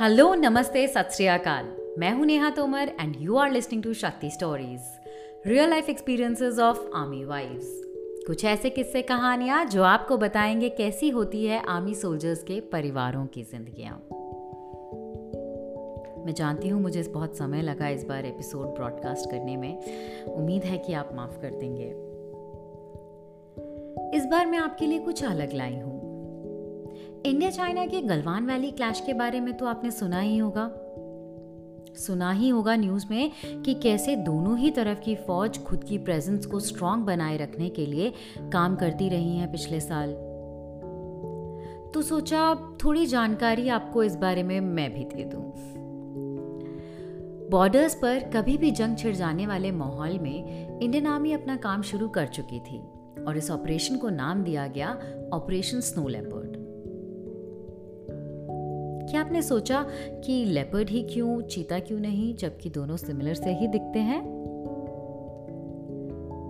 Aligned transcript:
Hello 0.00 0.34
नमस्ते, 0.34 0.88
सत 0.88 1.08
मैं 1.98 2.12
हूँ 2.12 2.26
Neha 2.26 2.50
Tomar 2.50 2.88
and 3.00 3.14
you 3.18 3.36
are 3.36 3.50
listening 3.50 3.82
to 3.82 3.92
Shakti 3.92 4.30
stories 4.30 4.80
real 5.46 5.70
life 5.70 5.88
experiences 5.88 6.58
of 6.58 6.78
army 6.94 7.24
wives 7.24 7.82
कुछ 8.26 8.44
ऐसे 8.44 8.70
किस्से 8.70 9.02
कहानियाँ 9.02 9.64
जो 9.64 9.82
आपको 9.82 10.16
बताएँगे 10.16 10.68
कैसी 10.68 11.08
होती 11.08 11.46
है 11.46 11.62
आर्मी 11.68 11.94
सोल्जर्स 11.94 12.42
के 12.42 12.60
परिवारों 12.60 13.26
की 13.26 13.42
जिंदगियाँ। 13.42 13.94
मैं 16.24 16.34
जानती 16.34 16.68
हूँ 16.68 16.82
मुझे 16.82 17.02
बहुत 17.02 17.36
समय 17.36 17.62
लगा 17.62 17.88
इस 17.88 18.04
बार 18.04 18.26
एपिसोड 18.26 18.66
ब्रॉडकास्ट 18.66 19.30
करने 19.30 19.56
में। 19.56 19.78
उम्मीद 20.24 20.64
है 20.64 20.78
कि 20.78 20.92
आप 20.92 21.10
माफ़ 21.12 21.40
कर 21.40 21.50
देंगे। 21.50 21.88
इस 24.18 24.26
बार 24.26 24.46
मैं 24.46 24.58
आपके 24.58 24.86
लिए 24.86 24.98
कुछ 24.98 25.24
अलग 25.24 25.52
लाई 25.52 25.78
हूँ। 25.80 25.95
इंडिया 27.24 27.50
चाइना 27.50 27.86
के 27.86 28.00
गलवान 28.00 28.46
वैली 28.46 28.70
क्लैश 28.70 29.02
के 29.06 29.14
बारे 29.14 29.40
में 29.40 29.56
तो 29.56 29.66
आपने 29.66 29.90
सुना 29.90 30.20
ही 30.20 30.38
होगा। 30.38 30.70
सुना 31.96 32.32
ही 32.32 32.48
होगा 32.48 32.76
न्यूज़ 32.76 33.06
में 33.10 33.32
कि 33.62 33.74
कैसे 33.74 34.16
दोनों 34.16 34.58
ही 34.58 34.70
तरफ़ 34.70 35.00
की 35.00 35.14
फौज 35.14 35.58
खुद 35.58 35.84
की 35.84 35.98
प्रेजेंस 35.98 36.46
को 36.46 36.60
स्ट्रांग 36.60 37.04
बनाए 37.04 37.36
रखने 37.36 37.68
के 37.68 37.86
लिए 37.86 38.12
काम 38.40 38.76
करती 38.76 39.08
रही 39.08 39.36
हैं 39.36 39.52
पिछले 39.52 39.80
साल। 39.80 40.12
तो 41.94 42.02
सोचा 42.02 42.54
थोड़ी 42.84 43.06
जानकारी 43.06 43.68
आपको 43.68 44.02
इस 44.02 44.16
बारे 44.16 44.42
में 44.42 44.60
मैं 44.60 44.94
भी 44.94 45.04
दे 45.04 45.24
दूँ। 45.24 45.52
बॉर्डर्स 47.50 47.94
पर 47.94 48.30
कभी 48.34 48.56
भी 48.58 48.70
जंग 48.70 48.96
छिड़ 48.96 49.14
जाने 49.14 49.46
वाले 49.46 49.70
माहौल 49.70 50.18
में 50.18 50.78
इंडियन 50.80 51.06
आर्मी 51.06 51.32
अपना 51.32 51.56
काम 51.56 51.82
शुरू 51.82 52.08
कर 52.08 52.26
चुकी 52.26 52.60
थी 52.60 52.78
और 53.24 53.36
इस 53.36 53.50
ऑपरेशन 53.50 53.96
को 53.96 54.08
नाम 54.08 54.42
दिया 54.42 54.66
गया 54.66 54.88
ऑपरेशन 55.32 55.80
स्नो 55.80 56.08
लेपर्ड 56.08 56.45
क्या 59.10 59.20
आपने 59.20 59.42
सोचा 59.42 59.86
कि 60.24 60.44
लेपर्ड 60.44 60.90
ही 60.90 61.02
क्यों, 61.02 61.42
चीता 61.42 61.78
क्यों 61.78 62.00
नहीं, 62.00 62.36
जबकि 62.36 62.70
दोनों 62.70 62.96
सिमिलर 62.96 63.34
से 63.34 63.54
ही 63.54 63.68
दिखते 63.68 63.98
हैं? 63.98 64.22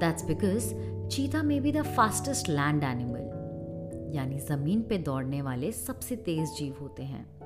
That's 0.00 0.24
because 0.24 0.74
cheetah 1.08 1.42
may 1.42 1.60
be 1.60 1.72
the 1.72 1.82
fastest 1.82 2.48
land 2.48 2.84
animal 2.84 3.26
यानी 4.14 4.38
ज़मीन 4.38 4.82
पे 4.82 4.98
दौड़ने 4.98 5.42
वाले 5.42 5.72
सबसे 5.72 6.16
तेज 6.16 6.56
जीव 6.58 6.76
होते 6.80 7.02
हैं। 7.02 7.36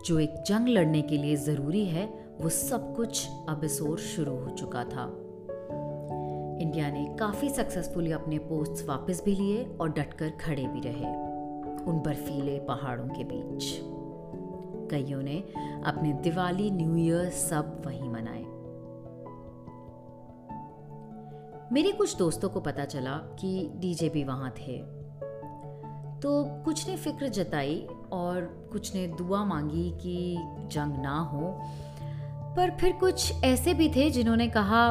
जो 0.06 0.18
एक 0.18 0.34
जंग 0.46 0.68
लड़ने 0.68 1.02
के 1.02 1.16
लिए 1.16 1.36
ज़रूरी 1.36 1.84
है, 1.84 2.06
वो 2.40 2.48
सब 2.48 2.94
कुछ 2.96 3.28
अब 3.48 3.60
इस 3.64 3.82
ओर 3.82 3.98
शुरू 3.98 4.36
हो 4.36 4.50
चुका 4.50 4.84
था। 4.84 5.18
इंडिया 6.62 6.90
ने 6.90 7.16
काफ़ी 7.20 7.50
सक्सेसफुली 7.50 8.12
अपने 8.12 8.38
पोस्ट 8.38 8.86
वापस 8.86 9.22
भी 9.24 9.34
लिए 9.34 9.64
और 9.80 9.88
डटकर 9.88 10.30
खड़े 10.30 10.66
भी 10.66 10.80
रहे, 10.80 11.06
उन 11.84 12.02
बर्फीले 12.06 12.58
पहाड़ों 12.58 13.08
के 13.08 13.24
बीच। 13.24 13.78
कईयों 14.90 15.22
ने 15.22 15.44
अपने 15.84 16.12
दिवाली 16.12 16.70
न्यू 16.70 16.96
ईयर 16.96 17.30
सब 17.30 17.82
वहीं 17.86 18.08
मनाए। 18.08 18.42
मेरे 21.72 21.92
कुछ 21.92 22.16
दोस्तों 22.16 22.48
को 22.48 22.60
पता 22.60 22.84
चला 22.84 23.12
कि 23.12 23.70
डीजे 23.76 24.08
भी 24.08 24.24
वहाँ 24.24 24.50
थे। 24.50 24.78
तो 26.20 26.44
कुछ 26.64 26.88
ने 26.88 26.96
फ़िक्र 26.96 27.28
जताई 27.28 27.86
और 28.12 28.68
कुछ 28.72 28.94
ने 28.94 29.06
दुआ 29.06 29.44
मांगी 29.44 29.90
कि 29.90 30.36
जंग 30.72 31.02
ना 31.02 31.18
हो। 31.18 31.60
पर 32.56 32.70
फिर 32.70 32.92
कुछ 32.92 33.44
ऐसे 33.44 33.74
भी 33.74 33.88
थे 33.88 34.10
जिन्होंने 34.10 34.48
कहा 34.48 34.84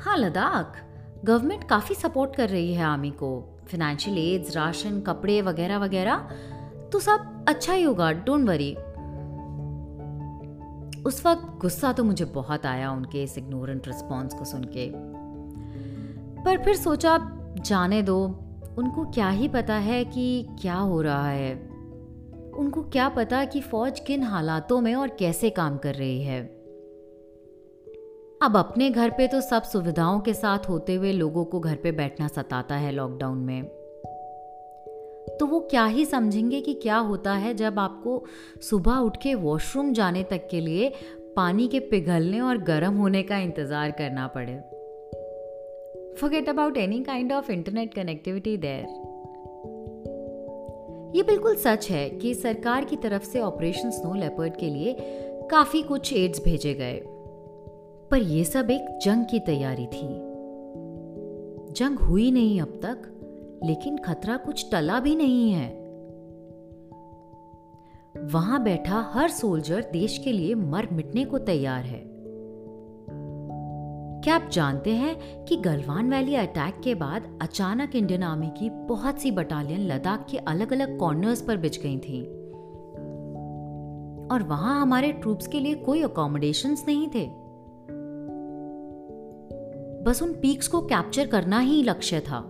हाँ 0.00 0.16
लद्दाख, 0.16 0.76
गवर्नमेंट 1.24 1.64
काफ़ी 1.64 1.94
सपोर्ट 1.94 2.36
कर 2.36 2.48
रही 2.48 2.74
है 2.74 2.84
आर्मी 2.84 3.10
को। 3.10 3.50
फिनेंशियल 3.66 4.18
एड्स 4.18 4.56
राशन, 4.56 5.00
कपड़े 5.00 5.42
वगैरह 5.42 5.78
वगैरह 5.78 6.16
तो 6.92 6.98
सब 6.98 7.44
अच्छा 7.48 7.72
ही 7.72 7.82
होगा 7.82 8.12
डोंट 8.12 8.48
वरी 8.48 8.76
उस 11.02 11.26
वक्त 11.26 11.58
गुस्सा 11.60 11.92
तो 11.92 12.04
मुझे 12.04 12.24
बहुत 12.24 12.66
आया 12.66 12.90
उनके 12.90 13.22
इस 13.22 13.38
इग्नोरेंट 13.38 13.88
रिस्पॉन्स 13.88 14.34
को 14.34 14.44
सुन 14.44 14.64
के। 14.64 14.90
पर 16.42 16.62
फिर 16.64 16.76
सोचा, 16.76 17.18
जाने 17.58 18.02
दो, 18.02 18.24
उनको 18.78 19.04
क्या 19.04 19.28
ही 19.28 19.48
पता 19.48 19.74
है 19.74 20.04
कि 20.04 20.46
क्या 20.60 20.74
हो 20.74 21.00
रहा 21.02 21.28
है? 21.28 21.73
उनको 22.54 22.82
क्या 22.82 23.08
पता 23.08 23.44
कि 23.44 23.60
फौज 23.60 24.00
किन 24.00 24.22
हालातों 24.22 24.80
में 24.80 24.94
और 24.94 25.08
कैसे 25.08 25.50
काम 25.50 25.78
कर 25.78 25.94
रही 25.94 26.22
है। 26.22 26.42
अब 28.42 28.56
अपने 28.56 28.90
घर 28.90 29.10
पे 29.10 29.26
तो 29.28 29.40
सब 29.40 29.62
सुविधाओं 29.62 30.20
के 30.20 30.34
साथ 30.34 30.68
होते 30.68 30.94
हुए 30.94 31.12
लोगों 31.12 31.44
को 31.44 31.60
घर 31.60 31.76
पे 31.76 31.92
बैठना 31.92 32.28
सताता 32.28 32.74
है 32.74 32.92
लॉकडाउन 32.92 33.38
में। 33.38 33.64
तो 35.40 35.46
वो 35.46 35.60
क्या 35.60 35.84
ही 35.86 36.04
समझेंगे 36.04 36.60
कि 36.60 36.74
क्या 36.74 36.96
होता 36.96 37.32
है 37.32 37.54
जब 37.54 37.78
आपको 37.78 38.24
सुबह 38.60 38.96
उठ 38.96 39.16
के 39.16 39.34
वॉशरूम 39.34 39.92
जाने 39.92 40.22
तक 40.22 40.46
के 40.50 40.60
लिए 40.60 40.92
पानी 41.36 41.68
के 41.68 41.80
पिघलने 41.80 42.40
और 42.40 42.58
गर्म 42.58 42.94
होने 42.94 43.22
का 43.22 43.38
इंतज़ार 43.38 43.90
करना 43.90 44.26
पड़े। 44.26 44.60
Forget 46.20 46.48
about 46.48 46.76
any 46.76 47.02
kind 47.02 47.32
of 47.32 47.50
internet 47.52 47.94
connectivity 47.94 48.56
there. 48.58 49.13
ये 51.14 51.22
बिल्कुल 51.22 51.56
सच 51.56 51.90
है 51.90 52.10
कि 52.10 52.34
सरकार 52.34 52.84
की 52.84 52.96
तरफ़ 52.96 53.24
से 53.24 53.40
ऑपरेशन 53.40 53.90
स्नो 53.90 54.14
लेपर्ड 54.14 54.56
के 54.56 54.66
लिए 54.66 54.96
काफ़ी 55.50 55.82
कुछ 55.82 56.12
एड्स 56.12 56.44
भेजे 56.44 56.74
गए। 56.74 57.00
पर 58.10 58.18
यह 58.18 58.44
सब 58.44 58.70
एक 58.70 58.98
जंग 59.02 59.24
की 59.24 59.40
तैयारी 59.40 59.86
थी। 59.86 60.08
जंग 61.72 61.98
हुई 61.98 62.30
नहीं 62.30 62.60
अब 62.60 62.80
तक, 62.84 63.02
लेकिन 63.64 63.98
खतरा 63.98 64.36
कुछ 64.36 64.70
टला 64.72 65.00
भी 65.00 65.16
नहीं 65.16 65.52
है। 65.52 65.84
वहाँ 68.24 68.62
बैठा 68.62 69.10
हर 69.12 69.30
सोल्जर 69.30 69.90
देश 69.92 70.18
के 70.18 70.32
लिए 70.32 70.54
मर 70.54 70.88
मिटने 70.92 71.24
को 71.24 71.38
तैयार 71.38 71.84
है। 71.84 72.13
क्या 74.24 74.34
आप 74.34 74.48
जानते 74.52 74.90
हैं 74.90 75.44
कि 75.44 75.56
गलवान 75.56 76.10
वैली 76.10 76.34
अटैक 76.34 76.80
के 76.84 76.94
बाद 76.94 77.38
अचानक 77.42 77.96
इंडियन 77.96 78.22
आर्मी 78.22 78.50
की 78.58 78.70
बहुत 78.70 79.18
सी 79.18 79.30
बटालियन 79.30 79.80
लद्दाख 79.80 80.26
के 80.30 80.36
अलग 80.36 80.72
अलग 80.72 80.98
कॉर्नर्स 80.98 81.42
पर 81.42 81.56
बिछ 81.56 81.82
गई 81.82 81.98
थी? 81.98 82.24
और 84.26 84.42
वहाँ 84.42 84.82
हमारे 84.82 85.12
ट्रूप्स 85.12 85.46
के 85.46 85.60
लिए 85.60 85.74
कोई 85.74 86.02
अकोमोडेशंस 86.02 86.84
नहीं 86.88 87.08
थे। 87.08 87.26
बस 90.04 90.20
उन 90.22 90.32
पीक्स 90.32 90.68
को 90.68 90.80
कैप्चर 90.80 91.26
करना 91.26 91.58
ही 91.58 91.82
लक्ष्य 91.82 92.20
था। 92.20 92.40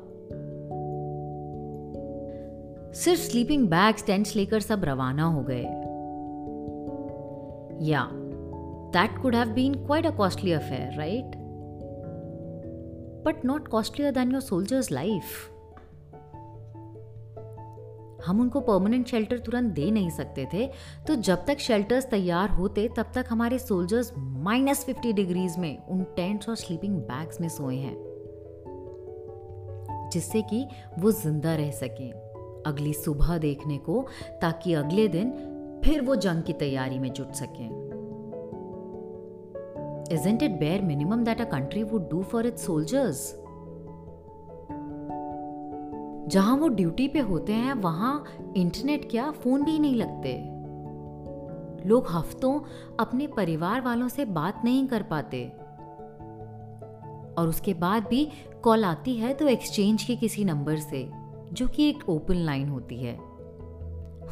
सिर्फ़ 2.93 3.21
स्लीपिंग 3.21 3.69
बैग्स 3.69 4.07
टेंट्स 4.07 4.37
लेकर 4.37 4.61
सब 4.61 4.85
रवाना 4.85 5.25
हो 5.25 5.43
गए। 5.43 5.65
या 7.83 8.11
that 8.93 9.23
could 9.23 9.35
have 9.35 9.49
been 9.49 9.75
quite 9.75 10.07
a 10.07 10.17
costly 10.17 10.53
affair 10.53 10.99
right 10.99 11.44
but 13.25 13.45
not 13.45 13.69
costlier 13.69 14.13
than 14.13 14.33
your 14.33 14.41
soldiers 14.41 14.91
life 14.93 15.51
हम 18.27 18.41
उनको 18.41 18.61
परमानेंट 18.61 19.07
शेल्टर 19.07 19.39
तुरंत 19.39 19.73
दे 19.73 19.91
नहीं 19.91 20.11
सकते 20.11 20.47
थे 20.53 20.67
तो 21.07 21.15
जब 21.15 21.45
तक 21.47 21.59
शेल्टर्स 21.59 22.07
तैयार 22.07 22.51
होते, 22.51 22.89
तब 22.97 23.11
तक 23.15 23.25
हमारे 23.29 23.59
सोल्जर्स 23.59 24.13
माइनस 24.17 24.85
फिफ्टी 24.85 25.13
डिग्रीज 25.13 25.59
में 25.59 25.87
उन 25.87 26.03
टेंट्स 26.17 26.49
और 26.49 26.57
स्लीपिंग 26.57 26.97
बैग्स 26.99 27.41
में 27.41 27.49
सोए 27.49 27.77
हैं, 27.77 27.97
जिससे 30.13 30.43
कि 30.43 30.67
वो 30.99 31.11
ज़िंदा 31.11 31.55
रह 31.55 31.71
सकें 31.71 32.11
अगली 32.67 32.93
सुबह 32.93 33.39
देखने 33.39 33.79
को, 33.79 34.07
ताकि 34.41 34.75
अगले 34.75 35.09
दिन 35.09 35.31
फिर 35.85 36.01
वो 36.01 36.17
जंग 36.17 36.43
की 36.43 36.53
तैयारी 36.53 36.99
में 36.99 37.13
जुट 37.13 37.33
सकें। 37.33 37.84
Isn't 40.13 40.39
it 40.39 40.59
bare 40.59 40.83
minimum 40.83 41.25
that 41.25 41.41
a 41.41 41.47
country 41.47 41.83
would 41.83 42.09
do 42.11 42.19
for 42.23 42.41
its 42.45 42.67
soldiers? 42.69 43.19
जहाँ 46.29 46.57
वो 46.57 46.69
ड्यूटी 46.69 47.09
पे 47.09 47.19
होते 47.19 47.53
हैं, 47.53 47.75
वहाँ 47.75 48.25
इंटरनेट 48.57 49.11
क्या 49.11 49.31
फ़ोन 49.31 49.65
भी 49.65 49.79
नहीं 49.79 49.95
लगते। 49.95 50.35
लोग 51.89 52.07
हफ्तों 52.11 52.61
अपने 53.01 53.27
परिवार 53.27 53.81
वालों 53.81 54.09
से 54.09 54.25
बात 54.25 54.63
नहीं 54.65 54.87
कर 54.87 55.03
पाते। 55.03 55.53
और 57.39 57.49
उसके 57.49 57.75
बाद 57.75 58.07
भी 58.07 58.33
कॉल 58.63 58.85
आती 58.85 59.15
है 59.15 59.35
तो 59.35 59.49
एक्सचेंज 59.49 60.03
के 60.03 60.17
किसी 60.17 60.45
नंबर 60.45 60.77
से, 60.77 61.11
जो 61.53 61.69
कि 61.69 61.89
एक 61.89 62.09
ओपन 62.09 62.35
लाइन 62.35 62.69
होती 62.69 62.97
है। 62.97 63.15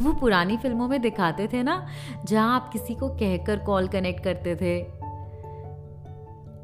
वो 0.02 0.12
पुरानी 0.12 0.56
फ़िल्मों 0.56 0.88
में 0.88 1.00
दिखाते 1.00 1.48
थे 1.52 1.62
ना, 1.62 1.86
जहाँ 2.24 2.56
आप 2.56 2.72
किसी 2.72 2.94
को 2.94 3.08
कहकर 3.08 3.58
कॉल 3.58 3.88
कनेक्ट 3.88 4.24
करते 4.24 4.56
थे। 4.56 5.01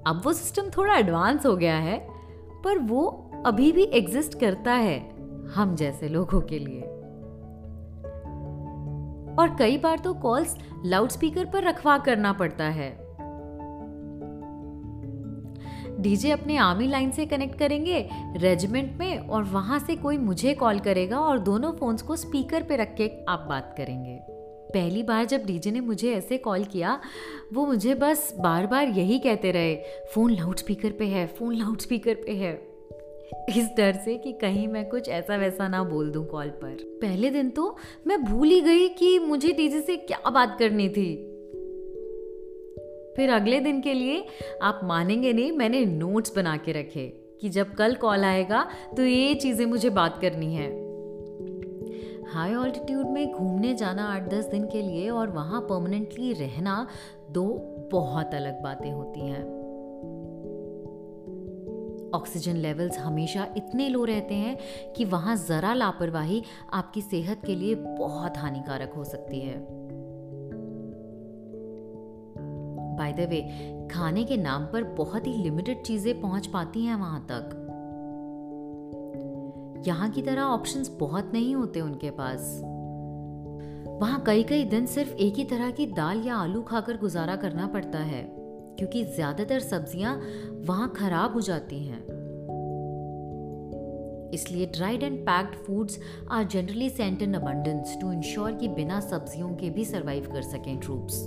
अब 0.09 0.21
वो 0.25 0.33
सिस्टम 0.33 0.71
थोड़ा 0.71 0.97
एडवांस 0.97 1.47
हो 1.47 1.57
गया 1.57 1.77
है, 1.77 1.99
पर 2.65 2.79
वो 2.79 3.07
अभी 3.47 3.73
भी 3.73 3.83
एग्जिस्ट 3.83 4.39
करता 4.41 4.73
है 4.73 4.99
हम 5.55 5.75
जैसे 5.77 6.09
लोगों 6.09 6.41
के 6.41 6.59
लिए। 6.59 6.81
और 9.35 9.57
कई 9.59 9.77
बार 9.79 9.99
तो 9.99 10.15
कॉल्स 10.15 10.57
लाउडस्पीकर 10.85 11.45
पर 11.45 11.65
रखवा 11.65 11.99
करना 11.99 12.33
पड़ता 12.33 12.65
है। 12.65 12.91
डीजे 16.01 16.31
अपने 16.31 16.57
आर्मी 16.57 16.87
लाइन 16.87 17.11
से 17.11 17.27
कनेक्ट 17.27 17.59
करेंगे 17.59 18.09
रेजिमेंट 18.37 18.99
में, 18.99 19.19
और 19.19 19.43
वहाँ 19.43 19.79
से 19.79 19.97
कोई 19.97 20.19
मुझे 20.19 20.55
कॉल 20.55 20.79
करेगा 20.79 21.21
और 21.21 21.39
दोनों 21.39 21.73
फोन्स 21.73 22.03
को 22.03 22.17
स्पीकर 22.17 22.63
पे 22.63 22.77
रख 22.77 22.95
के 22.95 23.11
आप 23.25 23.47
बात 23.49 23.75
करेंगे। 23.77 24.38
पहली 24.75 25.03
बार 25.03 25.25
जब 25.25 25.45
डीजे 25.45 25.71
ने 25.71 25.81
मुझे 25.81 26.13
ऐसे 26.15 26.39
कॉल 26.39 26.65
किया, 26.65 27.01
वो 27.53 27.67
मुझे 27.67 27.95
बस 27.95 28.35
बार 28.39 28.67
बार 28.67 28.89
यही 28.89 29.19
कहते 29.19 29.51
रहे, 29.51 29.75
फ़ोन 30.15 30.33
लाउड 30.33 30.57
स्पीकर 30.57 30.91
पे 30.91 31.05
है, 31.05 31.27
फ़ोन 31.27 31.55
लाउड 31.55 31.79
स्पीकर 31.79 32.15
पे 32.15 32.33
है। 32.33 32.69
इस 33.57 33.69
डर 33.77 33.93
से 33.93 34.17
कि 34.17 34.33
कहीं 34.33 34.69
मैं 34.69 34.89
कुछ 34.89 35.09
ऐसा 35.09 35.37
वैसा 35.37 35.69
ना 35.69 35.83
बोल 35.83 36.11
दूँ 36.11 36.27
कॉल 36.27 36.49
पर। 36.49 36.99
पहले 37.03 37.31
दिन 37.31 37.51
तो 37.51 37.77
मैं 38.07 38.25
भूल 38.25 38.49
ही 38.49 38.61
गई 38.61 38.89
कि 38.89 39.19
मुझे 39.19 39.53
डीजे 39.53 39.81
से 39.81 39.97
क्या 39.97 40.31
बात 40.31 40.57
करनी 40.59 40.89
थी। 40.89 41.15
फिर 43.17 43.31
अगले 43.31 43.61
दिन 43.61 43.81
के 43.81 43.95
लिए 43.95 44.27
आप 44.63 44.81
मानेंगे 44.85 45.33
नहीं, 45.33 45.53
मैंने 45.53 45.85
नोट्स 45.85 46.37
बना 46.37 46.57
के 46.57 46.73
रखे 46.73 47.07
कि 47.41 47.49
जब 47.49 47.75
कल 47.75 47.95
कॉल 47.95 48.25
आएगा 48.25 48.69
तो 48.97 49.05
ये 49.05 49.35
चीज़ें 49.35 49.67
मुझे 49.67 49.91
बात 49.91 50.21
करनी 50.21 50.55
है। 50.55 50.88
हाई 52.35 52.55
ऑल्टीट्यूड 52.55 53.07
में 53.07 53.33
घूमने 53.33 53.75
जाना 53.75 54.05
आठ 54.05 54.23
दस 54.23 54.45
दिन 54.45 54.65
के 54.65 54.83
लिए 54.83 55.09
और 55.11 55.31
वहाँ 55.31 55.61
परमानेंटली 55.61 56.33
रहना 56.33 56.87
दो 57.31 57.45
बहुत 57.93 58.35
अलग 58.35 58.63
बातें 58.63 58.93
होती 58.93 59.21
हैं। 59.21 59.43
ऑक्सीजन 62.15 62.57
लेवल्स 62.57 62.99
हमेशा 62.99 63.47
इतने 63.57 63.89
लो 63.89 64.05
रहते 64.05 64.35
हैं 64.35 64.59
कि 64.93 65.05
वहाँ 65.05 65.37
ज़रा 65.37 65.75
लापरवाही 65.75 66.43
आपकी 66.73 67.01
सेहत 67.01 67.43
के 67.47 67.55
लिए 67.55 67.75
बहुत 67.75 68.39
हानिकारक 68.39 68.93
हो 68.93 69.05
सकती 69.05 69.41
है। 69.41 69.67
बाय 72.97 73.13
द 73.13 73.21
वे 73.21 73.43
खाने 73.93 74.25
के 74.25 74.37
नाम 74.37 74.65
पर 74.65 74.85
बहुत 74.85 75.27
ही 75.27 75.33
लिमिटेड 75.33 75.83
चीज़ें 75.83 76.21
पहुँच 76.21 76.47
पाती 76.47 76.85
हैं 76.85 76.97
वहाँ 76.97 77.27
तक। 77.31 77.58
यहाँ 79.87 80.09
की 80.11 80.23
तरह 80.23 80.43
ऑप्शंस 80.43 80.89
बहुत 81.01 81.33
नहीं 81.33 81.55
होते 81.55 81.81
उनके 81.81 82.11
पास। 82.11 82.61
वहाँ 84.01 84.23
कई 84.27 84.43
कई 84.43 84.65
दिन 84.65 84.87
सिर्फ़ 84.87 85.13
एक 85.13 85.35
ही 85.35 85.45
तरह 85.45 85.71
की 85.71 85.87
दाल 85.87 86.23
या 86.27 86.37
आलू 86.37 86.63
खाकर 86.63 86.97
गुजारा 86.97 87.37
करना 87.37 87.67
पड़ता 87.67 87.99
है, 87.99 88.23
क्योंकि 88.79 89.05
ज़्यादातर 89.05 89.61
सब्ज़ियाँ 89.61 90.15
वहाँ 90.67 90.93
खराब 90.97 91.35
हो 91.35 91.41
जाती 91.41 91.83
हैं। 91.85 92.07
इसलिए 94.35 94.67
dried 94.67 95.03
and 95.03 95.19
packed 95.21 95.55
foods 95.57 95.99
are 96.31 96.45
generally 96.45 96.89
sent 96.91 97.23
in 97.23 97.35
abundance 97.35 97.97
to 98.01 98.13
ensure 98.13 98.53
कि 98.53 98.69
बिना 98.69 99.01
सब्जियों 99.01 99.55
के 99.57 99.71
भी 99.71 99.85
सरवाइव 99.85 100.31
कर 100.33 100.43
सकें 100.43 100.79
ट्रूप्स 100.81 101.25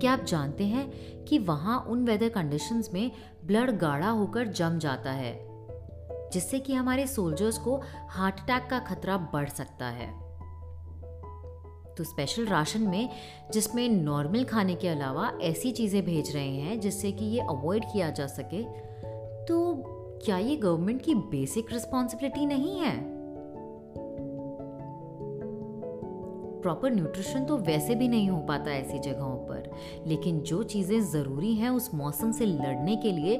क्या 0.00 0.12
आप 0.12 0.24
जानते 0.24 0.64
हैं 0.64 1.24
कि 1.24 1.38
वहाँ 1.38 1.78
उन 1.88 2.04
वेदर 2.04 2.28
कंडीशंस 2.28 2.90
में 2.94 3.10
ब्लड 3.44 3.70
गाढ़ा 3.78 4.08
होकर 4.08 4.46
जम 4.46 4.78
जाता 4.78 5.10
है, 5.10 5.32
जिससे 6.32 6.58
कि 6.58 6.74
हमारे 6.74 7.06
सोल्जर्स 7.06 7.58
को 7.58 7.80
हार्ट 8.10 8.40
अटैक 8.40 8.66
का 8.70 8.78
खतरा 8.78 9.16
बढ़ 9.32 9.48
सकता 9.48 9.86
है? 9.86 10.08
तो 11.94 12.04
स्पेशल 12.04 12.46
राशन 12.46 12.82
में, 12.82 13.08
जिसमें 13.52 13.88
नॉर्मल 13.88 14.44
खाने 14.44 14.74
के 14.74 14.88
अलावा 14.88 15.32
ऐसी 15.42 15.72
चीज़ें 15.72 16.04
भेज 16.04 16.34
रहे 16.34 16.56
हैं, 16.56 16.80
जिससे 16.80 17.12
कि 17.12 17.24
ये 17.24 17.40
अवॉइड 17.40 17.84
किया 17.84 18.10
जा 18.10 18.26
सके 18.26 18.62
तो 19.46 19.84
क्या 20.24 20.38
ये 20.38 20.56
गवर्नमेंट 20.56 21.02
की 21.02 21.14
बेसिक 21.14 21.72
रिस्पॉन्सिबिलिटी 21.72 22.46
नहीं 22.46 22.78
है? 22.80 23.19
प्रॉपर 26.62 26.90
न्यूट्रिशन 26.90 27.44
तो 27.44 27.56
वैसे 27.56 27.94
भी 27.94 28.08
नहीं 28.08 28.30
हो 28.30 28.38
पाता 28.38 28.70
ऐसी 28.70 28.98
जगहों 28.98 29.36
पर। 29.46 29.70
लेकिन 30.06 30.40
जो 30.40 30.62
चीज़ें 30.62 31.00
ज़रूरी 31.00 31.54
हैं 31.54 31.70
उस 31.70 31.94
मौसम 31.94 32.32
से 32.32 32.46
लड़ने 32.46 32.96
के 32.96 33.12
लिए, 33.12 33.36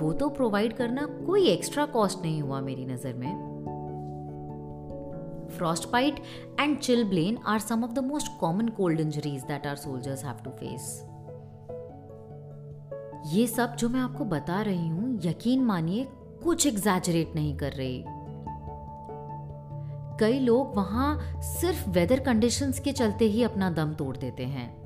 वो 0.00 0.12
तो 0.12 0.28
प्रोवाइड 0.28 0.72
करना 0.72 1.06
कोई 1.26 1.48
एक्स्ट्रा 1.48 1.86
कॉस्ट 1.86 2.22
नहीं 2.22 2.42
हुआ 2.42 2.60
मेरी 2.60 2.86
नज़र 2.86 3.14
में। 3.14 3.54
Frostbite 5.58 6.16
and 6.60 6.78
chilblain 6.80 7.36
are 7.46 7.60
some 7.60 7.82
of 7.84 7.92
the 7.94 8.02
most 8.02 8.30
common 8.40 8.70
cold 8.78 9.00
injuries 9.00 9.42
that 9.50 9.66
our 9.66 9.76
soldiers 9.76 10.24
have 10.24 10.40
to 10.46 10.52
face. 10.60 10.86
ये 13.34 13.46
सब 13.46 13.76
जो 13.76 13.88
मैं 13.88 14.00
आपको 14.00 14.24
बता 14.24 14.62
रही 14.62 14.88
हूँ, 14.88 15.20
यकीन 15.24 15.64
मानिए, 15.64 16.06
कुछ 16.44 16.66
एग्जैजरेट 16.66 17.32
नहीं 17.34 17.56
कर 17.56 17.72
रही। 17.72 18.04
कई 20.20 20.38
लोग 20.38 20.76
वहाँ 20.76 21.20
सिर्फ़ 21.42 21.90
वेदर 21.90 22.20
कंडीशंस 22.20 22.80
के 22.80 22.92
चलते 22.92 23.24
ही 23.24 23.42
अपना 23.42 23.70
दम 23.70 23.94
तोड़ 23.94 24.16
देते 24.16 24.44
हैं। 24.44 24.84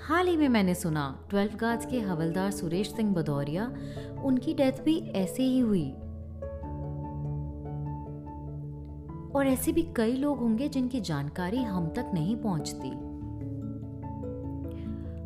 हाल 0.00 0.26
ही 0.26 0.36
में 0.36 0.48
मैंने 0.48 0.74
सुना 0.74 1.26
ट्वेल्व 1.30 1.56
गार्ड्स 1.56 1.86
के 1.86 2.00
हवलदार 2.00 2.50
सुरेश 2.50 2.90
सिंह 2.90 3.14
भदौरिया, 3.14 3.72
उनकी 4.22 4.54
डेथ 4.54 4.72
भी 4.72 4.98
ऐसे 4.98 5.42
ही 5.42 5.58
हुई। 5.58 5.90
और 9.34 9.46
ऐसे 9.46 9.72
भी 9.72 9.82
कई 9.96 10.12
लोग 10.12 10.38
होंगे 10.38 10.68
जिनकी 10.68 11.00
जानकारी 11.00 11.62
हम 11.62 11.88
तक 11.88 12.10
नहीं 12.14 12.36
पहुँचती। 12.36 12.90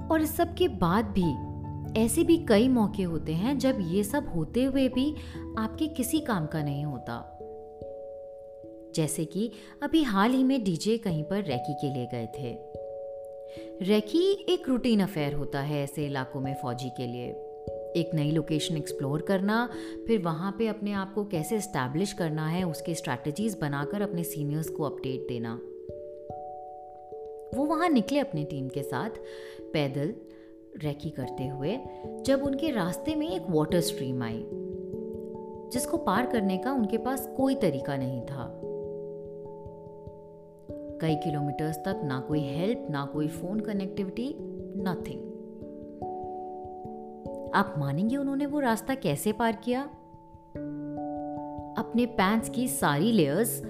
और 0.09 0.21
इस 0.21 0.37
सब 0.37 0.55
के 0.55 0.69
बाद 0.69 1.05
भी, 1.19 1.57
ऐसे 2.01 2.25
भी 2.25 2.39
कई 2.39 2.69
मौके 2.69 3.03
होते 3.03 3.35
हैं 3.35 3.59
जब 3.59 3.79
ये 3.81 4.05
सब 4.05 4.33
होते 4.37 4.65
हुए 4.65 4.89
भी 4.89 5.17
आपके 5.59 5.89
किसी 5.89 6.21
काम 6.21 6.47
का 6.47 6.63
नहीं 6.63 6.85
होता। 6.85 7.33
जैसे 8.97 9.25
कि 9.25 9.53
अभी 9.83 10.03
हाल 10.03 10.31
ही 10.31 10.45
में 10.45 10.65
डीजे 10.65 10.99
कहीं 10.99 11.25
पर 11.25 11.43
रैकी 11.43 11.75
के 11.75 11.95
लिए 11.95 12.07
गए 12.07 12.27
थे। 12.27 12.77
रैकी 13.85 14.47
एक 14.49 14.69
रूटीन 14.69 15.01
अफेयर 15.01 15.35
होता 15.35 15.61
है 15.61 15.83
ऐसे 15.83 16.07
इलाकों 16.07 16.41
में 16.41 16.55
फौजी 16.55 16.89
के 16.89 17.07
लिए। 17.07 17.43
एक 17.97 18.11
नई 18.15 18.31
लोकेशन 18.31 18.77
एक्सप्लोर 18.77 19.23
करना, 19.23 19.69
फिर 20.07 20.19
वहाँ 20.19 20.55
पे 20.59 20.69
अपने 20.69 20.93
आप 20.93 21.15
को 21.15 21.25
कैसे 21.25 21.57
इस्टेब्लिश 21.57 22.13
करना 22.13 22.49
है, 22.49 22.65
उसके 22.65 22.95
स्ट्रैटेजीज 22.95 23.59
बनाकर 23.61 24.03
अपने 24.03 24.25
सीनियर्स 24.25 24.69
को 24.69 24.83
अपडेट 24.83 25.29
देना। 25.29 25.55
वो 27.59 27.65
वहाँ 27.65 27.89
निकले 27.89 28.19
अपनी 28.19 28.45
टीम 28.45 28.69
के 28.69 28.83
साथ, 28.83 29.11
पैदल 29.73 30.15
रैकी 30.83 31.11
करते 31.11 31.47
हुए, 31.47 31.79
जब 32.23 32.43
उनके 32.43 32.71
रास्ते 32.71 33.15
में 33.15 33.31
एक 33.31 33.43
वाटर 33.51 33.81
स्ट्रीम 33.81 34.23
आई, 34.23 34.45
जिसको 35.73 35.97
पार 35.97 36.27
करने 36.27 36.59
का 36.59 36.73
उनके 36.73 36.99
पास 36.99 37.29
कोई 37.37 37.55
तरीका 37.55 37.97
नहीं 37.97 38.21
था। 38.23 38.66
कई 41.01 41.15
किलोमीटर्स 41.15 41.77
तक 41.77 42.01
ना 42.05 42.21
कोई 42.21 42.41
हेल्प 42.41 42.87
ना 42.91 43.05
कोई 43.05 43.29
फ़ोन 43.29 43.61
कनेक्टिविटी 43.61 44.37
नथिंग 44.83 45.21
आप 47.55 47.75
मानेंगे 47.79 48.17
उन्होंने 48.17 48.47
वो 48.47 48.61
रास्ता 48.61 48.95
कैसे 48.95 49.33
पार 49.33 49.57
किया? 49.57 49.83
अपने 51.79 52.07
पैंट्स 52.07 52.49
की 52.49 52.69
सारी 52.69 53.13
लेयर्स 53.13 53.63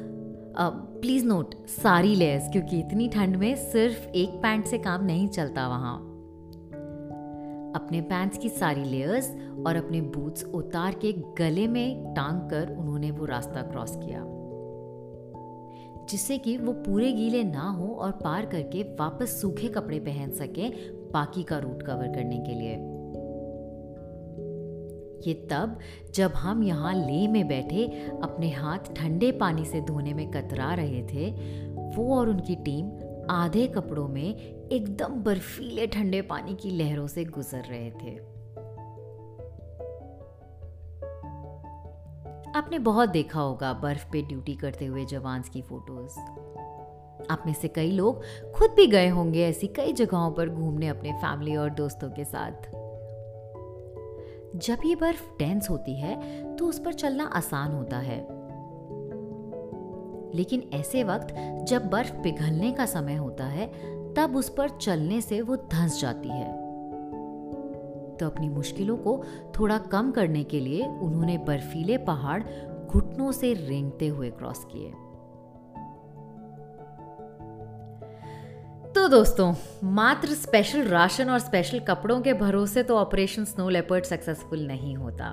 प्लीज़ 1.00 1.26
नोट 1.26 1.66
सारी 1.66 2.14
लेयर्स 2.14 2.48
क्योंकि 2.48 2.78
इतनी 2.80 3.08
ठंड 3.08 3.36
में 3.36 3.56
सिर्फ़ 3.56 4.08
एक 4.08 4.28
पैंट 4.28 4.66
से 4.66 4.78
काम 4.78 5.04
नहीं 5.04 5.28
चलता 5.28 5.68
वहाँ। 5.68 5.96
अपने 7.76 8.00
पैंट्स 8.00 8.38
की 8.38 8.48
सारी 8.48 8.84
लेयर्स 8.84 9.36
और 9.66 9.76
अपने 9.76 10.00
बूट्स 10.00 10.44
उतार 10.44 10.94
के 10.94 11.12
गले 11.12 11.66
में 11.66 12.14
टांग 12.14 12.50
कर 12.50 12.76
उन्होंने 12.76 13.10
वो 13.10 13.24
रास्ता 13.24 13.62
क्रॉस 13.62 13.96
किया। 13.96 14.35
जिससे 16.10 16.38
कि 16.38 16.56
वो 16.56 16.72
पूरे 16.72 17.12
गीले 17.12 17.44
ना 17.44 17.68
हो 17.70 17.86
और 17.86 18.10
पार 18.10 18.46
करके 18.46 18.82
वापस 18.82 19.40
सूखे 19.40 19.68
कपड़े 19.68 20.00
पहन 20.00 20.30
सके 20.30 20.68
बाकी 21.12 21.42
का 21.42 21.58
रूट 21.58 21.82
कवर 21.82 22.06
करने 22.06 22.38
के 22.38 22.54
लिए। 22.54 22.74
ये 25.26 25.34
तब 25.50 25.78
जब 26.14 26.32
हम 26.32 26.62
यहाँ 26.62 26.94
ले 26.94 27.28
में 27.28 27.48
बैठे, 27.48 27.84
अपने 28.22 28.50
हाथ 28.50 28.78
ठंडे 28.78 29.32
पानी 29.32 29.64
से 29.64 29.80
धोने 29.80 30.14
में 30.14 30.30
कतरा 30.30 30.74
रहे 30.74 31.02
थे, 31.02 31.30
वो 31.96 32.14
और 32.14 32.28
उनकी 32.28 32.54
टीम 32.54 32.90
आधे 33.30 33.66
कपड़ों 33.66 34.08
में 34.08 34.36
एकदम 34.72 35.22
बर्फीले 35.22 35.86
ठंडे 35.86 36.22
पानी 36.22 36.54
की 36.54 36.70
लहरों 36.70 37.06
से 37.06 37.24
गुजर 37.24 37.62
रहे 37.70 37.90
थे। 37.90 38.35
आपने 42.56 42.78
बहुत 42.78 43.08
देखा 43.08 43.40
होगा 43.40 43.72
बर्फ़ 43.72 44.06
पे 44.12 44.22
ड्यूटी 44.22 44.54
करते 44.54 44.86
हुए 44.86 45.04
जवान 45.04 45.42
की 45.52 45.62
फ़ोटोज़। 45.62 46.18
आप 47.30 47.42
में 47.46 47.54
से 47.54 47.68
कई 47.68 47.90
लोग 47.90 48.22
खुद 48.52 48.70
भी 48.70 48.86
गए 48.86 49.08
होंगे 49.08 49.48
ऐसी 49.48 49.66
कई 49.66 49.92
जगहों 49.92 50.32
पर 50.32 50.48
घूमने 50.48 50.88
अपने 50.88 51.12
फैमिली 51.12 51.56
और 51.56 51.70
दोस्तों 51.70 52.10
के 52.10 52.24
साथ। 52.24 52.52
जब 54.58 54.78
ये 54.84 54.96
बर्फ़ 54.96 55.38
डेंस 55.38 55.70
होती 55.70 56.00
है 56.00 56.44
तो 56.56 56.66
उस 56.66 56.78
पर 56.78 56.92
चलना 56.92 57.24
आसान 57.24 57.72
होता 57.72 57.98
है। 57.98 58.20
लेकिन 60.34 60.70
ऐसे 60.72 61.04
वक्त 61.04 61.26
जब 61.68 61.90
बर्फ़ 61.90 62.14
पिघलने 62.14 62.72
का 62.72 62.86
समय 62.86 63.14
होता 63.14 63.44
है, 63.44 63.66
तब 64.14 64.36
उस 64.36 64.48
पर 64.48 64.68
चलने 64.68 65.20
से 65.20 65.40
वो 65.40 65.56
धंस 65.56 66.00
जाती 66.00 66.28
है। 66.28 66.65
तो 68.20 68.26
अपनी 68.26 68.48
मुश्किलों 68.48 68.96
को 68.96 69.24
थोड़ा 69.58 69.78
कम 69.78 70.10
करने 70.10 70.44
के 70.44 70.60
लिए 70.60 70.86
उन्होंने 70.86 71.38
बर्फीले 71.38 71.98
पहाड़ 71.98 72.42
घुटनों 72.86 73.32
से 73.32 73.52
रेंगते 73.52 74.08
हुए 74.08 74.30
क्रॉस 74.30 74.64
किए। 74.64 74.92
तो 78.92 79.08
दोस्तों, 79.08 79.54
मात्र 79.84 80.28
स्पेशल 80.28 80.82
राशन 80.82 81.30
और 81.30 81.38
स्पेशल 81.38 81.80
कपड़ों 81.80 82.20
के 82.20 82.32
भरोसे 82.32 82.82
तो 82.82 82.96
ऑपरेशन 82.96 83.44
स्नो 83.44 83.68
लेपर्ड 83.68 84.04
सक्सेसफुल 84.04 84.66
नहीं 84.66 84.96
होता। 84.96 85.30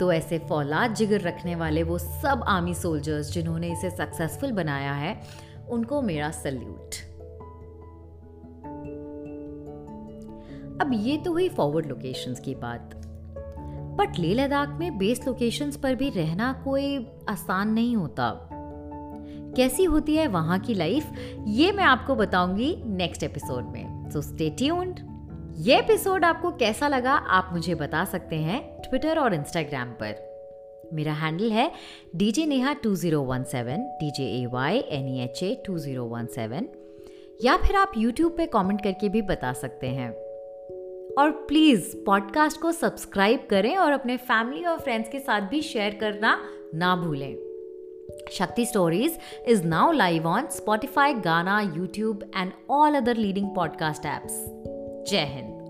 तो 0.00 0.12
ऐसे 0.12 0.38
फौलाद 0.38 0.94
जिगर 0.94 1.20
रखने 1.20 1.54
वाले 1.54 1.82
वो 1.82 1.98
सब 1.98 2.44
आर्मी 2.48 2.74
सोल्जर्स 2.74 3.32
जिन्होंने 3.32 3.72
इसे 3.72 3.90
सक्सेसफुल 3.90 4.52
बनाया 4.52 4.92
है, 4.92 5.20
उनको 5.70 6.02
मेरा 6.02 6.30
सल्यूट। 6.30 6.94
अब 10.80 10.90
ये 10.94 11.16
तो 11.16 11.32
हुई 11.32 11.48
फॉरवर्ड 11.48 11.86
लोकेशंस 11.86 12.40
की 12.40 12.54
बात। 12.54 12.94
बट 13.98 14.18
लेह 14.18 14.34
लद्दाख 14.34 14.68
में 14.68 14.98
बेस 14.98 15.26
लोकेशंस 15.26 15.76
पर 15.76 15.94
भी 15.94 16.08
रहना 16.10 16.52
कोई 16.64 17.06
आसान 17.28 17.72
नहीं 17.72 17.96
होता। 17.96 18.48
कैसी 19.56 19.84
होती 19.84 20.14
है 20.16 20.26
वहाँ 20.26 20.58
की 20.58 20.74
लाइफ 20.74 21.12
ये 21.48 21.72
मैं 21.72 21.84
आपको 21.84 22.14
बताऊँगी 22.14 22.74
नेक्स्ट 22.86 23.22
एपिसोड 23.22 23.64
में। 23.64 24.10
सो 24.10 24.22
स्टे 24.22 24.50
ट्यून्ड 24.50 25.00
ये 25.58 25.78
एपिसोड 25.78 26.24
आपको 26.24 26.50
कैसा 26.50 26.88
लगा, 26.88 27.12
आप 27.12 27.50
मुझे 27.52 27.74
बता 27.74 28.04
सकते 28.04 28.36
हैं 28.36 28.60
ट्विटर 28.82 29.18
और 29.18 29.34
इंस्टाग्राम 29.34 29.88
पर। 29.92 30.90
मेरा 30.94 31.12
हैंडल 31.12 31.52
है 31.52 31.70
D 32.16 32.30
J 32.32 32.46
Neha 32.46 32.72
two 32.72 32.94
zero 32.94 33.22
one 33.22 33.42
seven 33.42 33.84
D 34.00 34.10
J 34.10 34.24
A 34.40 34.46
Y 34.46 34.78
N 34.78 35.08
E 35.08 35.20
H 35.20 35.42
A 35.42 35.54
two 35.66 35.78
zero 35.78 36.04
one 36.04 36.26
seven 36.26 36.68
या 37.44 37.56
फिर 37.56 37.76
आप 37.76 37.92
यूट्यूब 37.96 38.36
पे 38.36 38.46
कमेंट 38.46 38.82
करके 38.82 39.08
भी 39.08 39.22
बता 39.22 39.52
सकते 39.52 39.88
हैं। 39.88 40.10
और 41.18 41.30
प्लीज़ 41.48 41.96
पॉडकास्ट 41.96 42.60
को 42.60 42.72
सब्सक्राइब 42.72 43.46
करें 43.50 43.76
और 43.76 43.92
अपने 43.92 44.16
फैमिली 44.16 44.64
और 44.64 44.78
फ्रेंड्स 44.78 45.08
के 45.08 45.18
साथ 45.20 45.40
भी 45.40 45.62
शेयर 45.62 45.94
करना 45.94 46.38
ना 46.74 46.94
भूलें। 46.96 47.34
Shakti 48.32 48.66
stories 48.66 49.18
is 49.48 49.64
now 49.64 49.92
live 49.92 50.26
on 50.26 50.46
Spotify 50.46 51.14
Gaana 51.14 51.60
YouTube 51.76 52.30
and 52.36 52.52
all 52.70 52.94
other 52.94 53.16
leading 53.16 53.50
podcast 53.56 54.06
apps 54.06 54.44
Jai 55.10 55.24
Hind 55.24 55.61